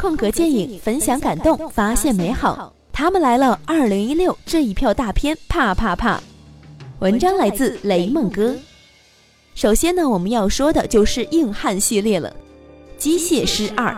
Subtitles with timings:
[0.00, 2.74] 空格电影，分享感动，发现美好。
[2.90, 6.18] 他们来了，二零一六这一票大片，怕怕怕！
[7.00, 8.56] 文章来自雷梦哥。
[9.54, 12.30] 首先呢，我们要说的就是硬汉系列了，
[12.96, 13.92] 《机械师二》，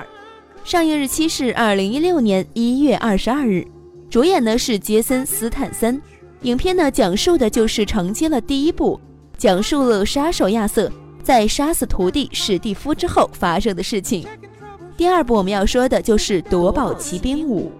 [0.69, 3.64] 上映日期是二零一六年一月二十二日，
[4.11, 6.03] 主演呢是杰森斯坦森。
[6.41, 9.00] 影片呢讲述的就是承接了第一部，
[9.39, 10.91] 讲述了杀手亚瑟
[11.23, 14.27] 在杀死徒弟史蒂夫之后发生的事情。
[15.03, 17.73] 第二部我们要说的就是《夺宝奇兵五》。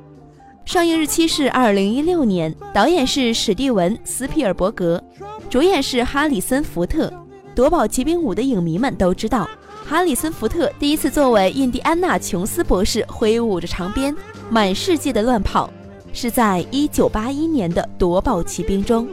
[0.69, 5.01] 上映日期是二零一六年，导演是史蒂文·斯皮尔伯格，
[5.48, 7.07] 主演是哈里森·福特。
[7.55, 9.48] 《夺宝奇兵五》的影迷们都知道，
[9.87, 14.12] 哈里森·福特第一次作为印第安纳·琼斯博士挥舞着长鞭，
[14.51, 15.70] 满世界的乱跑，
[16.12, 19.07] 是在一九八一年的《夺宝奇兵》中。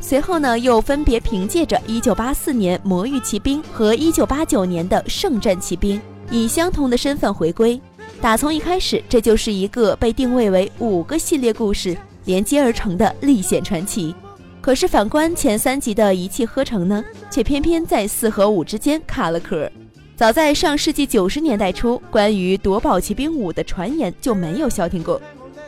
[0.00, 5.98] 随后呢，又分别凭借着一九八四年《魔域奇兵》和一九八九年的《圣战奇兵》，
[6.30, 7.80] 以相同的身份回归。
[8.20, 14.14] 打从一开始，这就是一个被定位为五个系列故事连接而成的历险传奇。
[14.60, 19.70] 可是反观前三集的一气呵成呢，却偏偏在四和五之间卡了壳。
[20.14, 25.18] 早在上世纪九十年代初，关于《夺宝奇兵五》的传言就没有消停过。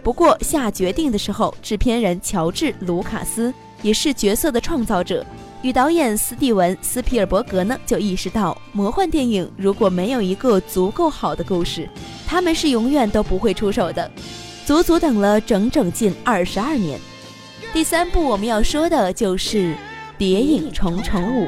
[0.03, 5.25] 不过下决定的时候，制片人乔治·卢卡斯也是角色的创造者。
[5.63, 11.89] 与导演斯蒂文·斯皮尔伯格呢，就意识到魔幻电影如果没有一个足够好的故事，
[12.27, 14.11] 他们是永远都不会出手的。
[14.67, 16.99] 足足等了整整近二十二年。
[17.73, 19.73] 第三部我们要说的就是
[20.19, 21.47] 《谍影重重五》，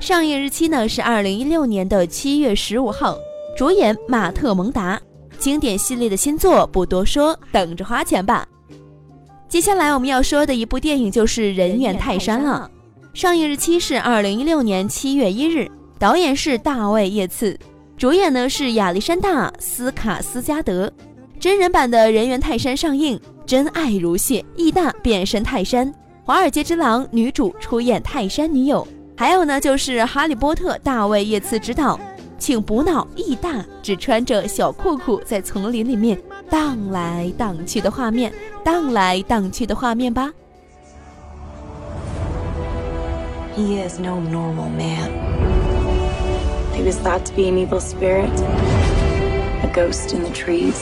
[0.00, 3.16] 上映日期呢是二零一六年的七月十五号，
[3.56, 5.00] 主演马特·蒙达。
[5.38, 8.46] 经典系列的新作不多说，等着花钱吧。
[9.48, 12.70] 接下来我们要说的一部电影就是《人猿泰山》了。
[13.12, 17.58] 上映日期是二零一六年七月一日，导演是大卫·叶茨，
[17.96, 20.90] 主演呢是亚历山大·斯卡斯加德。
[21.40, 25.92] 真人版的人猿泰山上映，真爱如血，义大变身泰山，
[26.24, 28.86] 华尔街之狼女主出演泰山女友，
[29.16, 31.98] 还有呢就是哈利波特大卫·叶茨执导，
[32.38, 36.16] 请补脑义大只穿着小裤裤在丛林里面
[36.48, 38.32] 荡来荡去的画面，
[38.62, 40.30] 荡来荡去的画面吧。
[43.59, 45.09] He is no normal man.
[46.73, 48.29] He was thought to be an evil spirit,
[49.63, 50.79] a ghost in the trees.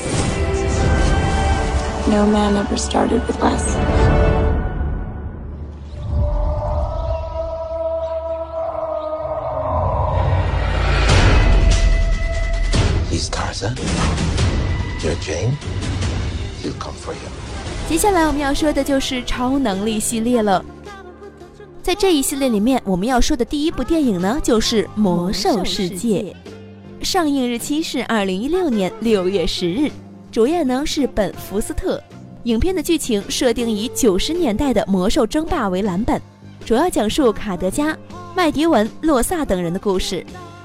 [2.07, 3.75] No man ever started with less.
[13.09, 13.77] He's Tarzan.
[15.01, 15.57] You're Jane.
[16.61, 17.29] He'll come for you.
[17.87, 20.63] 接下来我们要说的就是超能力系列了。
[21.88, 26.36] 在这一系列里面，我们要说的第一部电影呢，就是《魔兽世界》，
[27.02, 29.90] 上映日期是二零一六年六月十日，
[30.30, 31.98] 主演呢是本·福斯特。
[32.42, 36.20] 影片的剧情设定以九十年代的魔兽争霸为蓝本，
[36.62, 37.96] 主要讲述卡德加、
[38.36, 40.22] 麦迪文、洛萨等人的故事。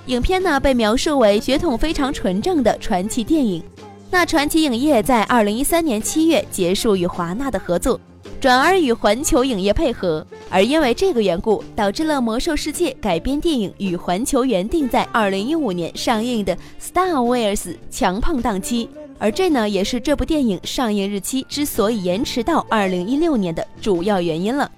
[0.08, 3.64] 影片呢被描述为血统非常纯正的传奇电影。
[4.12, 7.98] 那传奇影业在二零一三年七月结束与华纳的合作。
[8.40, 17.56] 转而与环球影业配合，而因为这个缘故，导致了《魔兽世界》改编电影与环球原定在二零一五年上映的《Star Wars》
[17.90, 24.70] 强碰档期，而这呢也是这部电影上映日期之所以延迟到二零一六年的主要原因了。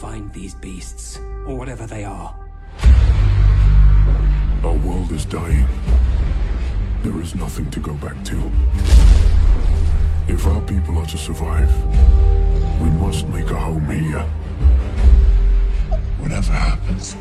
[0.00, 1.18] Find these beasts,
[1.48, 2.34] or whatever they are.
[4.62, 5.66] Our world is dying.
[7.05, 8.51] There is nothing to go back to.
[10.27, 11.71] If our people are to survive,
[12.81, 14.25] we must make a home here.
[16.19, 17.15] Whatever happens.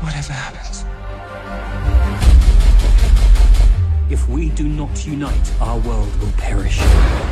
[0.00, 0.84] Whatever happens.
[4.08, 6.78] If we do not unite, our world will perish.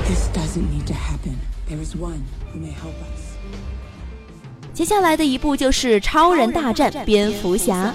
[0.06, 1.38] This doesn't need to happen.
[1.68, 3.34] There is one who may help us.
[4.74, 7.94] 接下来的一部就是《超人大战蝙蝠侠》。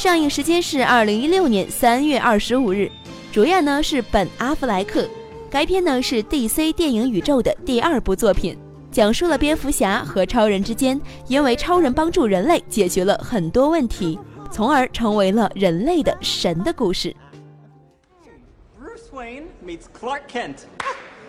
[0.00, 2.90] 上映时间是二零一六年三月二十五日，
[3.30, 5.06] 主演呢是本·阿弗莱克。
[5.50, 8.56] 该片呢是 DC 电影宇宙的第二部作品，
[8.90, 10.98] 讲述了蝙蝠侠和超人之间
[11.28, 14.18] 因为超人帮助人类解决了很多问题，
[14.50, 17.14] 从而成为了人类的神的故事。
[18.80, 20.60] Bruce Wayne meets Clark Kent.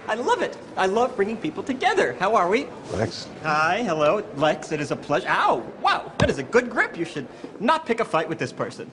[0.08, 0.58] I love it.
[0.76, 2.16] I love bringing people together.
[2.20, 2.66] How are we?
[2.98, 3.28] Lex?
[3.44, 4.72] Hi, hello, Lex.
[4.72, 5.28] It is a pleasure.
[5.30, 5.62] Ow!
[5.82, 6.98] Wow, that is a good grip.
[6.98, 7.28] You should
[7.60, 8.92] not pick a fight with this person.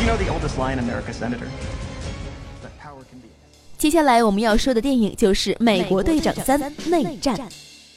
[0.00, 1.46] You know the oldest lie America, Senator?
[2.62, 3.28] That power can be.
[3.76, 7.36] 接下来我们要说的电影就是《美国队长三：内战》。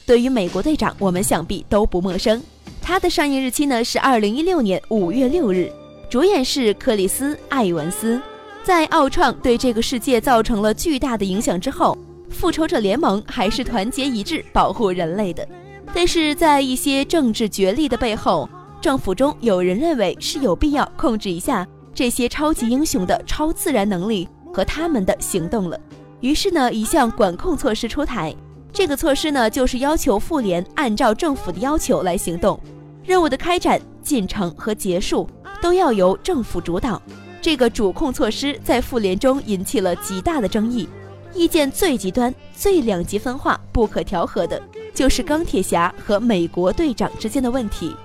[0.04, 2.42] 对于美国队长，我们想必都不陌生。
[2.82, 5.72] 它的上映日期呢是二零一六年五月六日，
[6.08, 8.20] 主演是克里斯·艾文斯。
[8.62, 11.98] 在奥创对这个世界造成了巨大的影响之后，
[12.30, 15.46] 复仇者联盟还是团结一致保护人类的。
[15.92, 18.48] 但是在一些政治角力的背后，
[18.80, 25.78] 政府中有人认为是有必要控制一下这些超级英雄的超自然能力和他们的行动了。
[26.20, 28.34] 于是呢，一项管控措施出台。
[28.72, 32.58] 这个措施呢，就是要求妇联按照政府的要求来行动。
[33.04, 35.28] 任务的开展、进程和结束
[35.64, 37.00] 都要由政府主导。
[37.40, 40.86] 这个主控措施在妇联中引起了极大的争议，
[41.32, 44.60] 意见最极端、最两极分化、不可调和的，
[44.92, 47.96] 就是钢铁侠和美国队长之间的问题。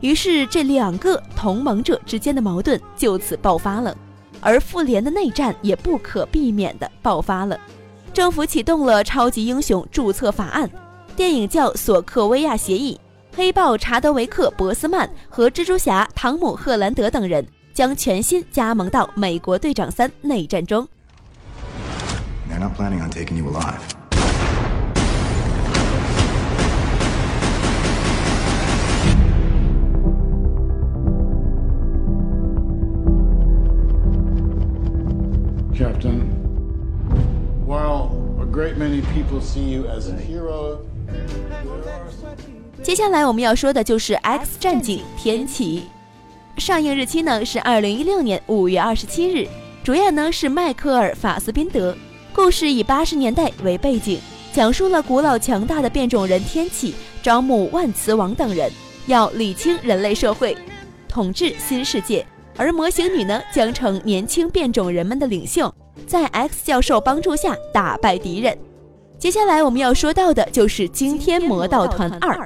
[0.00, 3.96] 于是，这两个同盟者之间的矛盾就此爆发了，
[4.40, 7.58] 而妇联的内战也不可避免地爆发了。
[8.14, 10.70] 政府启动了超级英雄注册法案，
[11.16, 12.94] 电影叫《索克维亚协议》。
[13.38, 20.84] 黑豹查德维克·博斯曼和蜘蛛侠汤姆·赫兰德等人将全新加盟到《美国队长三：内战》中。
[22.50, 23.78] They're not planning on taking you alive.
[35.76, 36.22] Captain,
[37.64, 38.10] while
[38.42, 40.80] a great many people see you as a hero,
[42.88, 45.82] 接下来我们要说的就是《X 战警：天启》，
[46.58, 49.46] 上映日期呢是二零一六年五月二十七日，
[49.84, 51.94] 主演呢是迈克尔·法斯宾德。
[52.32, 54.18] 故事以八十年代为背景，
[54.54, 58.72] 讲述了古老强大的变种人天启招募万磁王等人，
[59.06, 60.56] 要理清人类社会，
[61.06, 62.24] 统治新世界。
[62.56, 65.70] 而魔形女呢将成年轻变种人们的领袖，
[66.06, 68.56] 在 X 教授帮助下打败敌人。
[69.18, 72.36] 接下来我们要说到的就是《惊天魔盗团二》。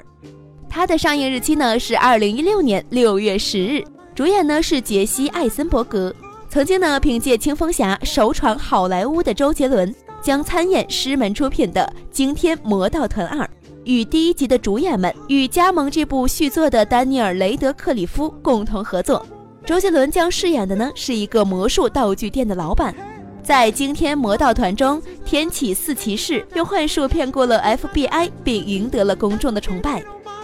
[0.70, 3.84] 它的上映日期呢是二零一六年六月十日，
[4.14, 6.14] 主演呢是杰西·艾森伯格。
[6.48, 13.44] 曾经呢凭借《青蜂侠》首闯好莱坞的周杰伦将参演狮门出品的《惊天魔盗团二》，
[13.84, 19.24] 与第一集的主演们与加盟这部续作的丹尼尔·雷德克里夫共同合作。
[19.66, 22.94] 周杰伦将饰演的呢是一个魔术道具店的老板。
[23.42, 30.02] 在《惊天魔盗团》中，天启四骑士用幻术骗过了 FBI，并赢得了公众的崇拜。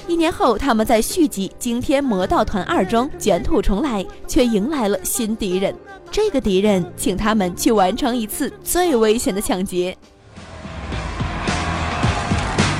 [0.08, 5.74] 一年后，他们在续集《惊天魔盗团二》中卷土重来，却迎来了新敌人。
[6.10, 9.96] 这个敌人请他们去完成一次最危险的抢劫。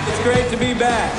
[0.09, 1.11] It's great to be back.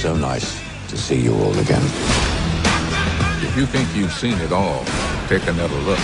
[0.00, 0.61] So nice to
[1.02, 1.82] see you all again.
[3.42, 4.84] If you think you've seen it all,
[5.28, 5.98] take another look.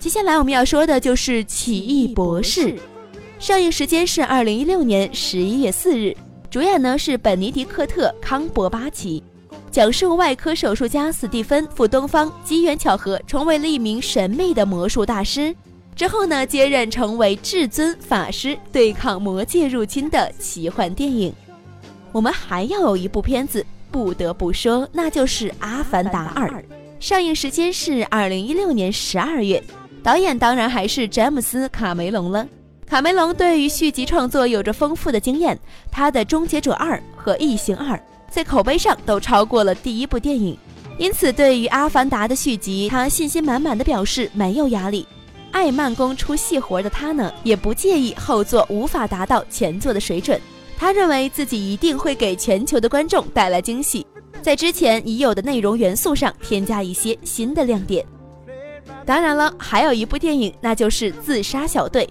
[0.00, 2.72] 接下来我们要说的就是《奇异博士》，
[3.38, 6.16] 上映时间是二零一六年十一月四日，
[6.50, 9.22] 主演呢是本尼迪克特·康伯巴奇，
[9.70, 15.54] 讲述外科手术家斯蒂芬赴东方机缘巧合成为了一名神秘的魔术大师，
[15.98, 21.34] 之后呢接任成为至尊法师，对抗魔界入侵的奇幻电影。
[22.12, 26.48] 我们还要有一部片子不得不说，那就是《阿凡达二》，
[27.00, 29.60] 上映时间是二零一六年十二月。
[30.00, 32.46] 导演当然还是詹姆斯·卡梅隆了。
[32.86, 35.58] 卡梅隆对于续集创作有着丰富的经验，
[35.90, 37.96] 他的《终结者二》和《异形二》
[38.30, 40.56] 在口碑上都超过了第一部电影，
[40.96, 45.04] 因此对于《阿凡达》的续集，他信心满满的表示没有压力。
[45.50, 50.40] 爱慢工出细活的他呢，也不介意后作无法达到前作的水准。
[50.76, 54.06] 他认为自己一定会给全球的观众带来惊喜，
[54.40, 58.06] 在之前已有的内容元素上添加一些新的亮点。
[59.04, 62.08] 当然了，还有一部电影，那就是《自杀小队》，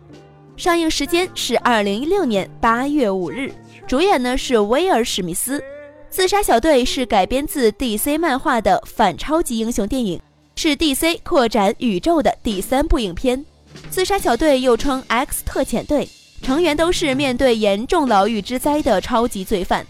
[0.62, 3.54] 上映时间是二零一六年八月五日，
[3.88, 5.60] 主演呢是威尔·史密斯。
[6.10, 10.20] 《自杀小队》是改编自 DC 漫画的反超级英雄电影，
[10.58, 13.46] 是 DC 扩展宇宙的第三部影片。
[13.92, 16.10] 自杀小队又称 X 特遣队，
[16.42, 19.86] 成员都是面对严重牢狱之灾的超级罪犯，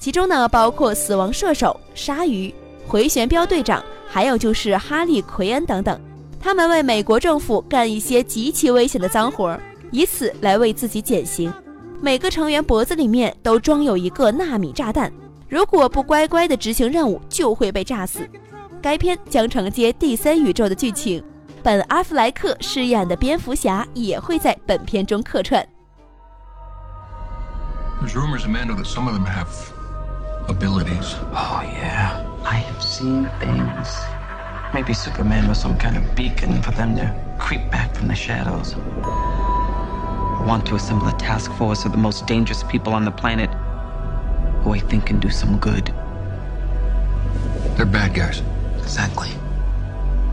[0.00, 2.52] 其中呢包括死亡射手、鲨鱼、
[2.84, 6.00] 回旋镖队长，还有就是哈利·奎恩等等。
[6.40, 9.56] 他们为美国政府干一些极其危险的脏活，
[9.92, 11.52] 以此来为自己减刑。
[12.02, 15.12] 每个成员脖子里面都装有一个纳米炸弹，
[15.48, 18.28] 如果不乖乖的执行任务，就会被炸死。
[18.81, 21.23] 该片将承接第三宇宙的剧情，
[21.63, 25.65] 本·阿弗莱克饰演的蝙蝠侠也会在本片中客串。
[28.01, 29.47] There's rumors, Amanda, that some of them have
[30.47, 31.15] abilities.
[31.31, 32.21] Oh, yeah.
[32.43, 33.87] I have seen things
[34.73, 38.75] Maybe Superman was some kind of beacon for them to creep back from the shadows.
[39.03, 43.51] I want to assemble a task force of the most dangerous people on the planet
[44.63, 45.93] who I think can do some good.
[47.77, 48.41] They're bad guys.
[48.88, 49.28] Exactly.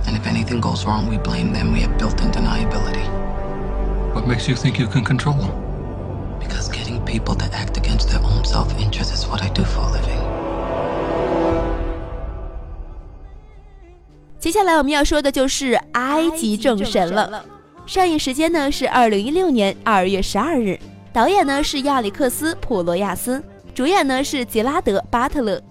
[0.08, 1.74] And if anything goes wrong, we blame them.
[1.74, 3.06] We have built in deniability.
[4.14, 5.52] What makes you think you can control them?
[6.40, 9.82] Because getting people to act against their own self interest is what I do for
[9.82, 10.22] a living.
[14.40, 17.44] 接下来我们要说的就是埃及众神了。
[17.86, 20.80] 上映时间呢是二零一六年二月十二日，
[21.12, 23.44] 导演呢是亚历克斯·普罗亚斯，
[23.74, 25.62] 主演呢是杰拉德·巴特勒。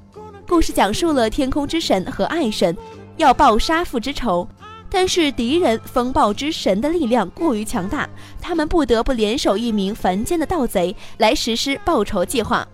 [0.46, 2.76] 故事讲述了天空之神和爱神
[3.16, 4.46] 要报杀父之仇，
[4.90, 8.08] 但是敌人风暴之神的力量过于强大，
[8.40, 12.66] 他们不得不联手一名凡间的盗贼来实施报仇计划。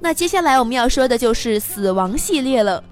[0.00, 2.82] 那接下来我们要说的就是死亡系列了。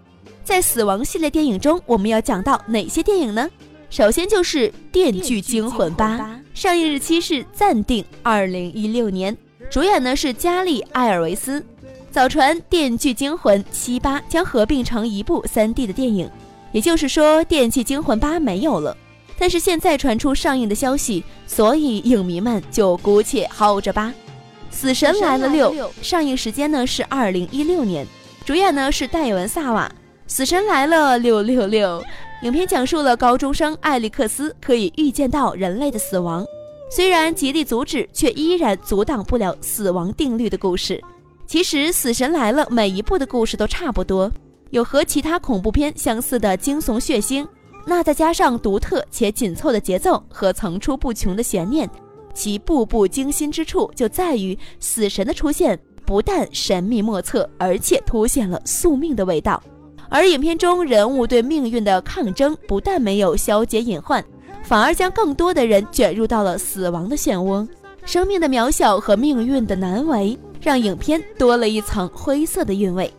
[0.45, 3.49] 在死亡系列电影中，我们要讲到哪些电影呢？
[3.91, 6.19] 首先就是《电锯惊魂八》，
[6.53, 9.37] 上映日期是暂定二零一六年，
[9.71, 11.65] 主演呢是加利·艾尔维斯。
[12.19, 16.29] 早传《电锯惊魂七八》将合并成一部 3D 的电影，
[16.73, 18.97] 也就是说，《电锯惊魂八》没有了。
[19.39, 24.13] 但是现在传出上映的消息，所以影迷们就姑且耗着吧。
[24.75, 25.71] 《死神来了六》
[26.03, 28.05] 上映时间呢是二零一六年，
[28.45, 29.89] 主演呢是戴文·萨瓦。
[30.27, 32.01] 《死神来了六六六》
[32.43, 36.45] 影片讲述了高中生艾利克斯可以预见到人类的死亡，
[36.91, 41.01] 虽然极力阻止，却依然阻挡不了死亡定律的故事。
[41.49, 44.31] 其实《死神来了》每一部的故事都差不多，
[44.69, 47.49] 有和其他恐怖片相似的惊悚血腥，
[47.87, 51.89] 那再加上独特且紧凑的节奏和层出不穷的悬念，
[52.35, 59.63] 其步步惊心之处就在于死神的出现不但神秘莫测，而且凸显了宿命的味道。
[60.11, 64.23] 而影片中人物对命运的抗争不但没有消解隐患，
[64.63, 67.67] 反而将更多的人卷入到了死亡的漩涡，
[68.05, 70.39] 生命的渺小和命运的难为。
[70.69, 73.11] 让影片多了一层灰色的韵味。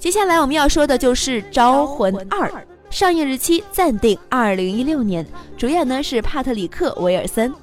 [0.00, 2.48] 接下来我们要说的就是《招魂二》，
[2.90, 5.24] 上映日期暂定二零一六年，
[5.56, 7.52] 主演呢是帕特里克·维尔森。《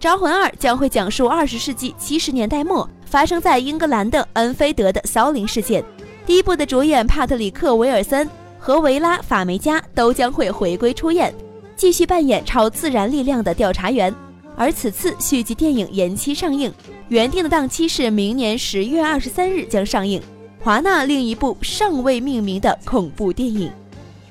[0.00, 5.84] 招魂二》将会讲述二十世纪七十年代末发生在英格兰的恩菲德的骚灵事件。
[6.24, 8.26] 第一部的主演帕特里克·维尔森
[8.58, 11.34] 和维拉·法梅加都将会回归出演，
[11.76, 14.14] 继续扮演超自然力量的调查员。
[14.56, 16.72] 而此次续集电影延期上映。
[17.08, 20.22] 原定的档期是明年十月二十三日将上映。
[20.60, 23.70] 华纳另一部尚未命名的恐怖电影，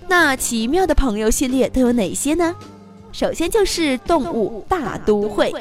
[0.08, 2.56] 那奇妙的朋友系列都有哪些呢？
[3.12, 5.52] 首先就是《动物大都会》，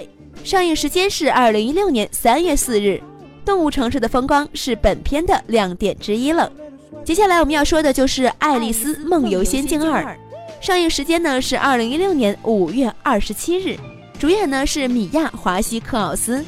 [0.47, 3.03] 上映时间是二零一六年三月四日。
[3.45, 6.51] 动物城市的风光是本片的亮点之一了。
[7.03, 10.05] 接下来我们要说的就是《爱丽丝梦游仙境二》，
[10.61, 13.77] 上映时间呢是二零一六年五月二十七日，
[14.21, 16.41] 主演呢是米娅·华西克奥斯。《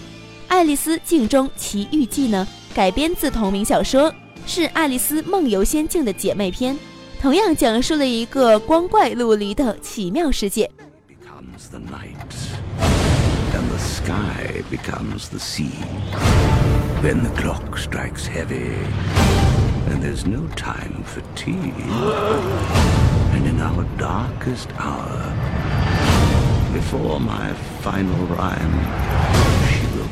[0.47, 4.13] 爱丽丝镜中奇遇记》呢，改编自同名小说，
[4.47, 6.79] 是《爱丽丝梦游仙境》的姐妹篇，
[7.19, 10.71] 同样讲述了一个光怪陆离的奇妙世界。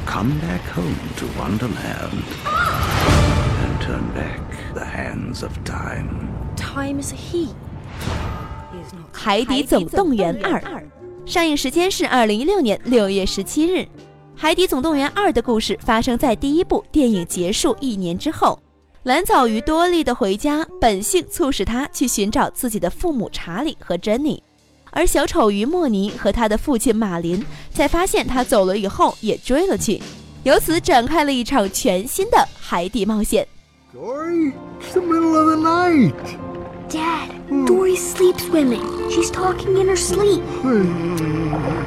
[0.07, 2.25] Come back home to Wonderland
[3.63, 4.41] and turn back
[4.75, 6.29] the hands of time.
[6.57, 7.49] Time is he.
[9.13, 10.63] 海底总动员二
[11.25, 13.87] 上映时间是二零一六年六月十七日。
[14.35, 18.61] 海底总动员二的故事发生在第一部电影结束一年之后，
[19.05, 24.43] 蓝藻鱼多利的回家本性促使他去寻找自己的父母查理和珍妮。
[24.92, 30.02] 而小丑鱼莫尼和他的父亲马林在发现他走了以后，也追了去，
[30.44, 33.46] 由此展开了一场全新的海底冒险。
[33.94, 36.38] Dory, it's the middle of the night.
[36.88, 37.30] Dad,
[37.66, 39.10] Dory's sleep swimming.
[39.10, 40.42] She's talking in her sleep.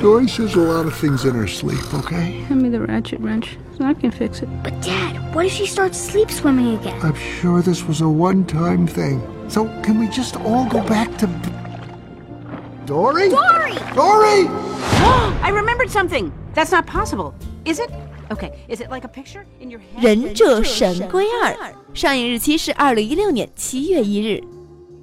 [0.03, 2.45] Dory says a lot of things in her sleep, okay?
[2.49, 3.57] Hand me the ratchet wrench.
[3.81, 4.49] I can fix it.
[4.63, 6.99] But Dad, what if she starts sleep swimming again?
[7.01, 9.23] I'm sure this was a one-time thing.
[9.49, 11.29] So can we just all go back to
[12.86, 13.30] Dory?
[13.30, 13.76] Dory!
[13.96, 14.48] Dory!
[15.42, 16.32] I remembered something.
[16.54, 17.90] That's not possible, is it?
[18.30, 20.04] Okay, is it like a picture in your head?
[20.04, 21.56] 忍者神龟二
[21.94, 24.44] 上映日期是二零一六年七月一日。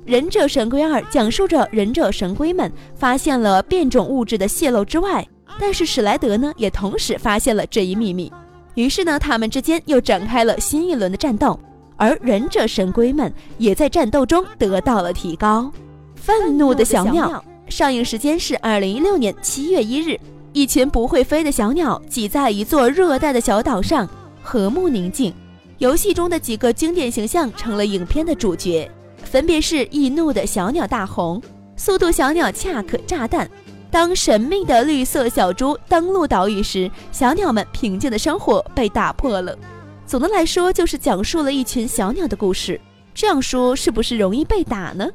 [0.04, 5.26] 忍者神龟二讲述着忍者神龟们发现了变种物质的泄露之外，
[5.58, 8.30] 但是史莱德呢也同时发现了这一秘密，
[8.74, 11.58] 于是呢他们之间又展开了新一轮的战斗，
[11.96, 15.72] 而忍者神龟们也在战斗中得到了提高。
[16.14, 20.18] 愤怒的小鸟上映时间是二零一六年七月一日。
[20.52, 24.08] 一群不会飞的小鸟挤在一座热带的小岛上，
[24.42, 25.32] 和睦宁静。
[25.78, 28.90] 游戏中的几个经典形象成了影片的主角，
[29.22, 31.40] 分别是易怒的小鸟大红、
[31.76, 33.48] 速度小鸟恰克炸弹。
[33.92, 39.56] 当神秘的绿色小猪登陆岛屿时，小鸟们平静的生活被打破了。
[40.04, 42.80] 总的来说，就是讲述了一群小鸟的故事。
[43.14, 45.08] 这样说是不是容易被打呢？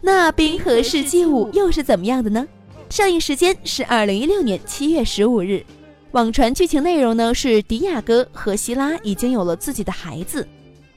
[0.00, 2.46] 那《冰河世纪五》又是怎么样的呢？
[2.88, 5.64] 上映时间是二零一六年七月十五日。
[6.12, 10.46] 网传剧情内容呢是迪亚哥和希拉已经有了自己的孩子，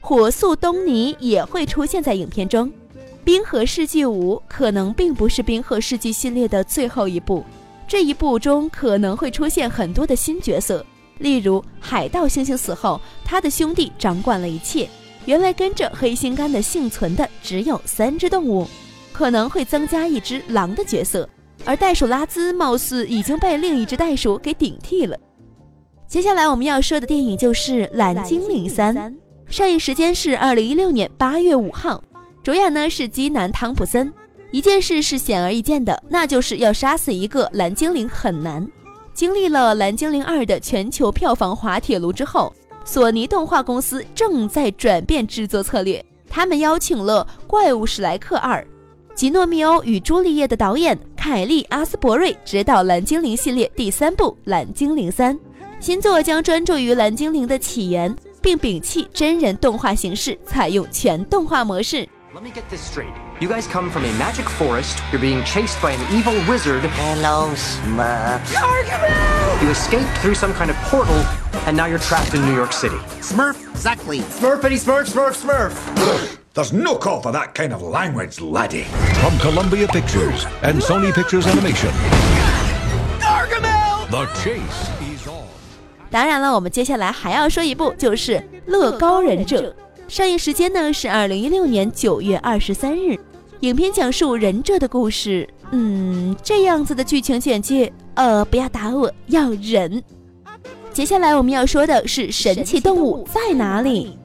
[0.00, 2.68] 火速东尼也会出现在影片中。
[3.24, 7.44] 《冰河世纪五》可能并不是《冰河世纪》系列的最后一部，
[7.86, 10.84] 这一部中可能会出现很多的新角色，
[11.18, 14.88] 例如海盗猩猩死后，他的兄弟掌管了一切。
[15.24, 18.66] 原来跟着黑心肝的幸存的只有三只动物，
[19.12, 21.28] 可能会增加一只狼的角色。
[21.64, 25.16] 而袋鼠拉兹貌似已经被另一只袋鼠给顶替了。
[26.08, 28.94] 接下来我们要说的电影就是《蓝精灵三》，
[29.48, 32.02] 上映时间是二零一六年八月五号，
[32.42, 34.12] 主演呢是基南·汤普森。
[34.50, 38.68] 一件事是显而易见的，那就是要杀死一个蓝精灵很难。
[39.14, 42.52] 经历了《蓝精灵二》的全球票房滑铁卢之后，
[42.84, 48.60] 索尼动画公司正在转变制作策略，他们邀请了《怪物史莱克二》。
[49.14, 55.34] 吉诺密欧与朱丽叶的导演凯利·阿斯伯瑞执导《蓝精灵》系列第三部《蓝精灵三》，
[55.80, 62.08] 新作将专注于蓝精灵的起源，并摒弃真人动画形式，采用全动画模式。
[62.34, 63.12] Let me get this straight.
[63.40, 64.96] You guys come from a magic forest.
[65.12, 66.80] You're being chased by an evil wizard.
[66.96, 68.40] Hello, Smurf.
[69.62, 71.14] You escaped through some kind of portal,
[71.66, 72.98] and now you're trapped in New York City.
[73.20, 74.20] Smurf, exactly.
[74.20, 76.41] Smurfity Smurf, Smurf, Smurf.
[76.54, 78.84] There's no call for that kind of language, laddie.
[79.22, 81.90] From Columbia Pictures and Sony Pictures Animation.
[83.18, 84.10] Gargamel!
[84.10, 84.60] The chase
[85.00, 85.46] is on.
[86.10, 88.32] 当然了，我们接下来还要说一部，就是
[88.66, 89.74] 《乐高忍者》。
[90.12, 93.18] 上映时间呢是二零一六年九月二十三日。
[93.60, 95.48] 影片讲述忍者的故事。
[95.70, 100.02] 嗯，这样子的剧情简介，呃，不要打我，要忍。
[100.92, 104.18] 接下来我们要说的是《神奇动物在哪里》。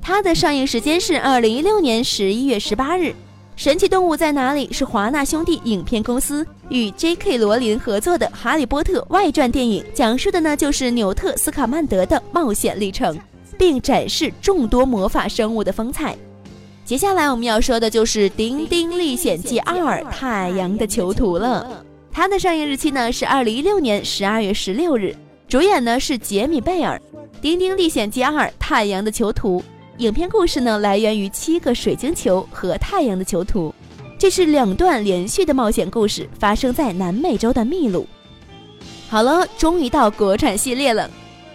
[0.00, 3.04] 它的上映时间是二零一六年十一月十八日。
[3.56, 7.38] 《神奇动物在哪里》是华纳兄弟影片公司与 J.K.
[7.38, 13.18] 罗琳合作的《哈利波特》外传电影，讲述的呢就是纽特斯卡曼德的冒险历程，
[13.58, 16.16] 并展示众多魔法生物的风采。
[16.84, 21.84] 接下来我们要说的就是《丁丁历险记二：太阳的囚徒》了。
[22.12, 25.14] 它的上映日期呢是二零一六年十二月十六日，
[25.48, 26.96] 主演呢是杰米贝尔。
[27.40, 29.60] 《丁丁历险记二：太阳的囚徒》。
[29.98, 33.74] 影片故事呢，来源于七个水晶球和太阳的囚徒，
[34.16, 38.06] 这是两段连续的冒险故事，发生在南美洲的秘鲁。
[39.08, 41.10] 好了，终于到国产系列了。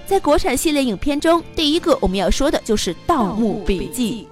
[0.06, 4.28] 在国产系列影片中，第一个我们要说的就是《盗墓笔记》，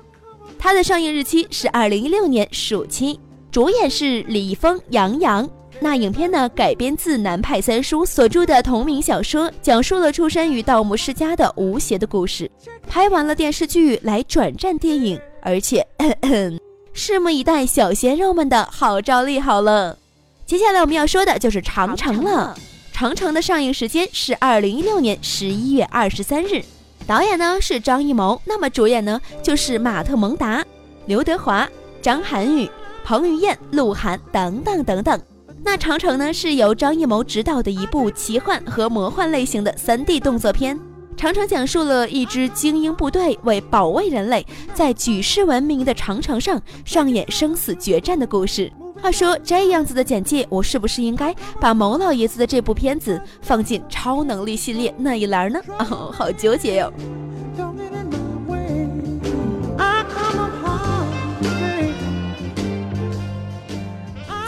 [0.60, 3.18] 它的上映日期是二零一六年暑期，
[3.50, 5.50] 主演是李易峰、杨洋。
[5.84, 12.50] 那影片呢，改编自南派三叔所著的同名小说，讲述了出身于盗墓世家的吴邪的故事。
[12.88, 16.60] 拍完了电视剧来转战电影，而且咳咳
[16.94, 19.98] 拭目以待小鲜肉们的号召力好了。
[20.46, 22.56] 接下来我们要说的就是《长城》了，
[22.96, 26.64] 《长城》的上映时间是二零一六年十一月二十三日，
[27.08, 30.64] 导演呢是张艺谋，那么主演呢就是马特·蒙达、
[31.08, 31.68] 刘德华、
[32.04, 32.70] 张涵予、
[33.04, 35.20] 彭于晏、鹿晗等等等等。
[35.64, 40.78] 那长城呢，是由张艺谋执导的一部奇幻和魔幻类型的 3D 动作片。
[41.16, 48.72] 长城讲述了一支精英部队为保卫人类，在举世闻名的长城上上演生死决战的故事。
[49.00, 55.62] 话说这样子的简介，我是不是应该把某老爷子的这部片子放进超能力系列那一栏呢？
[55.78, 56.92] 哦，好纠结哟。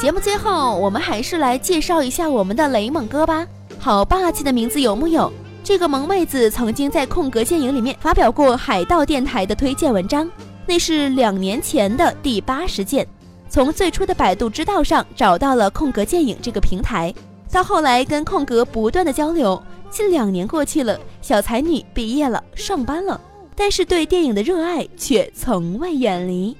[0.03, 3.47] 节目最后，我们还是来介绍一下我们的雷猛哥吧。
[3.79, 5.31] 好霸气的名字有木有？
[5.63, 10.29] 这个萌妹子曾经在空格电影里面发表过海盗电台的推荐文章，
[10.65, 13.07] 那是两年前的第八十件。
[13.47, 17.13] 从最初的百度知道上找到了空格电影这个平台，
[17.49, 23.21] 到后来跟空格不断的交流，近两年过去了，小才女毕业了，上班了，
[23.55, 26.57] 但是对电影的热爱却从未远离。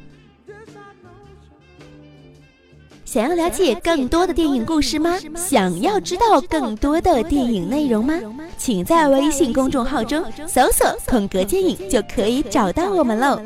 [3.14, 5.20] 想要了解更多的电影故事吗？
[5.36, 8.20] 想要知道更多的电影内容吗？
[8.58, 13.40] 请在微信公众号中搜索“空格电影”就可以找到我们喽。